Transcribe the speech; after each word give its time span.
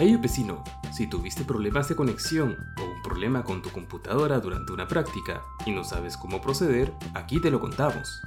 Hey 0.00 0.14
vecino, 0.14 0.62
si 0.92 1.08
tuviste 1.08 1.42
problemas 1.42 1.88
de 1.88 1.96
conexión 1.96 2.56
o 2.80 2.84
un 2.84 3.02
problema 3.02 3.42
con 3.42 3.62
tu 3.62 3.70
computadora 3.70 4.38
durante 4.38 4.72
una 4.72 4.86
práctica 4.86 5.42
y 5.66 5.72
no 5.72 5.82
sabes 5.82 6.16
cómo 6.16 6.40
proceder, 6.40 6.94
aquí 7.14 7.40
te 7.40 7.50
lo 7.50 7.58
contamos. 7.58 8.22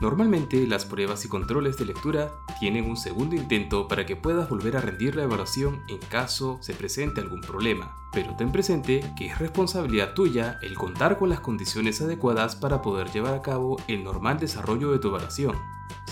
Normalmente 0.00 0.66
las 0.66 0.84
pruebas 0.84 1.24
y 1.24 1.28
controles 1.28 1.78
de 1.78 1.84
lectura 1.84 2.32
tienen 2.58 2.90
un 2.90 2.96
segundo 2.96 3.36
intento 3.36 3.86
para 3.86 4.04
que 4.04 4.16
puedas 4.16 4.48
volver 4.48 4.76
a 4.76 4.80
rendir 4.80 5.14
la 5.14 5.22
evaluación 5.22 5.84
en 5.88 5.98
caso 5.98 6.58
se 6.60 6.74
presente 6.74 7.20
algún 7.20 7.40
problema, 7.40 7.94
pero 8.12 8.34
ten 8.34 8.50
presente 8.50 9.08
que 9.16 9.26
es 9.26 9.38
responsabilidad 9.38 10.14
tuya 10.14 10.58
el 10.60 10.74
contar 10.74 11.20
con 11.20 11.28
las 11.28 11.38
condiciones 11.38 12.02
adecuadas 12.02 12.56
para 12.56 12.82
poder 12.82 13.12
llevar 13.12 13.34
a 13.34 13.42
cabo 13.42 13.76
el 13.86 14.02
normal 14.02 14.40
desarrollo 14.40 14.90
de 14.90 14.98
tu 14.98 15.06
evaluación. 15.06 15.54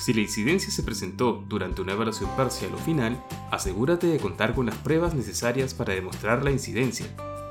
Si 0.00 0.14
la 0.14 0.22
incidencia 0.22 0.70
se 0.70 0.82
presentó 0.82 1.44
durante 1.46 1.82
una 1.82 1.92
evaluación 1.92 2.30
parcial 2.34 2.72
o 2.72 2.78
final, 2.78 3.22
asegúrate 3.50 4.06
de 4.06 4.18
contar 4.18 4.54
con 4.54 4.64
las 4.64 4.76
pruebas 4.76 5.14
necesarias 5.14 5.74
para 5.74 5.92
demostrar 5.92 6.42
la 6.42 6.50
incidencia. 6.50 7.06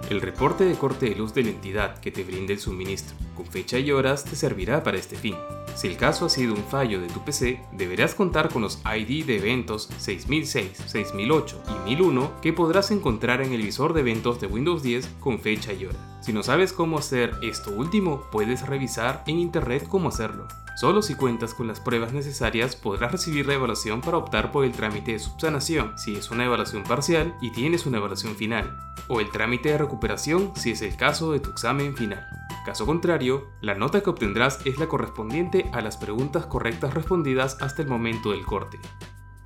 El 0.09 0.19
reporte 0.19 0.63
de 0.63 0.73
corte 0.73 1.07
de 1.07 1.15
luz 1.15 1.35
de 1.35 1.43
la 1.43 1.51
entidad 1.51 1.99
que 1.99 2.09
te 2.09 2.23
brinde 2.23 2.53
el 2.53 2.59
suministro, 2.59 3.15
con 3.35 3.45
fecha 3.45 3.77
y 3.77 3.91
horas, 3.91 4.23
te 4.23 4.35
servirá 4.35 4.81
para 4.81 4.97
este 4.97 5.15
fin. 5.15 5.35
Si 5.75 5.87
el 5.87 5.97
caso 5.97 6.25
ha 6.25 6.29
sido 6.29 6.55
un 6.55 6.63
fallo 6.63 6.99
de 6.99 7.07
tu 7.07 7.23
PC, 7.23 7.61
deberás 7.73 8.15
contar 8.15 8.49
con 8.49 8.63
los 8.63 8.81
ID 8.83 9.25
de 9.25 9.37
eventos 9.37 9.87
6006, 9.99 10.71
6008 10.87 11.63
y 11.85 11.89
1001 11.89 12.41
que 12.41 12.51
podrás 12.51 12.89
encontrar 12.89 13.41
en 13.41 13.53
el 13.53 13.61
visor 13.61 13.93
de 13.93 14.01
eventos 14.01 14.41
de 14.41 14.47
Windows 14.47 14.81
10 14.81 15.07
con 15.19 15.39
fecha 15.39 15.71
y 15.71 15.85
hora. 15.85 16.18
Si 16.29 16.33
no 16.33 16.43
sabes 16.43 16.73
cómo 16.73 16.99
hacer 16.99 17.39
esto 17.41 17.71
último, 17.71 18.21
puedes 18.31 18.67
revisar 18.67 19.23
en 19.25 19.39
internet 19.39 19.87
cómo 19.89 20.09
hacerlo. 20.09 20.47
Solo 20.75 21.01
si 21.01 21.15
cuentas 21.15 21.55
con 21.55 21.65
las 21.65 21.79
pruebas 21.79 22.13
necesarias 22.13 22.75
podrás 22.75 23.11
recibir 23.11 23.47
la 23.47 23.55
evaluación 23.55 23.99
para 23.99 24.17
optar 24.17 24.51
por 24.51 24.63
el 24.63 24.71
trámite 24.71 25.13
de 25.13 25.17
subsanación 25.17 25.97
si 25.97 26.15
es 26.15 26.29
una 26.29 26.45
evaluación 26.45 26.83
parcial 26.83 27.35
y 27.41 27.51
tienes 27.51 27.87
una 27.87 27.97
evaluación 27.97 28.35
final, 28.35 28.77
o 29.07 29.19
el 29.21 29.31
trámite 29.31 29.69
de 29.69 29.79
recuperación 29.79 30.51
si 30.55 30.69
es 30.69 30.83
el 30.83 30.95
caso 30.95 31.31
de 31.31 31.39
tu 31.39 31.49
examen 31.49 31.97
final. 31.97 32.23
Caso 32.63 32.85
contrario, 32.85 33.47
la 33.61 33.73
nota 33.73 34.01
que 34.01 34.11
obtendrás 34.11 34.59
es 34.65 34.77
la 34.77 34.85
correspondiente 34.85 35.67
a 35.73 35.81
las 35.81 35.97
preguntas 35.97 36.45
correctas 36.45 36.93
respondidas 36.93 37.57
hasta 37.59 37.81
el 37.81 37.87
momento 37.87 38.33
del 38.33 38.45
corte. 38.45 38.77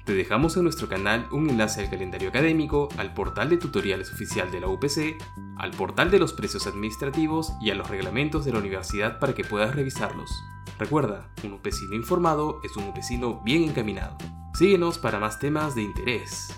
Te 0.06 0.14
dejamos 0.14 0.58
en 0.58 0.64
nuestro 0.64 0.90
canal 0.90 1.28
un 1.32 1.50
enlace 1.50 1.82
al 1.82 1.90
calendario 1.90 2.28
académico, 2.28 2.90
al 2.98 3.14
portal 3.14 3.50
de 3.50 3.56
tutoriales 3.56 4.12
oficial 4.12 4.52
de 4.52 4.60
la 4.60 4.68
UPC, 4.68 5.16
al 5.56 5.72
portal 5.72 6.12
de 6.12 6.20
los 6.20 6.34
precios 6.34 6.68
administrativos 6.68 7.54
y 7.62 7.72
a 7.72 7.76
los 7.76 7.90
reglamentos 7.90 8.44
de 8.44 8.52
la 8.52 8.60
universidad 8.60 9.18
para 9.20 9.34
que 9.34 9.46
puedas 9.46 9.74
revisarlos. 9.74 10.30
Recuerda, 10.78 11.30
un 11.46 11.54
upecino 11.54 11.96
informado 11.96 12.60
es 12.66 12.76
un 12.76 12.90
upecino 12.90 13.42
bien 13.46 13.64
encaminado. 13.64 14.18
Síguenos 14.56 15.00
para 15.00 15.20
más 15.20 15.40
temas 15.40 15.74
de 15.74 15.84
interés. 15.84 16.54